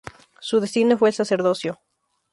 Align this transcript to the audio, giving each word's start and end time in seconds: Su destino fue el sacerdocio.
Su 0.39 0.59
destino 0.59 0.97
fue 0.97 1.09
el 1.09 1.13
sacerdocio. 1.13 1.79